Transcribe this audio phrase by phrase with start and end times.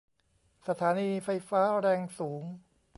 [0.67, 2.43] สถานีไฟฟ้าแรงสูง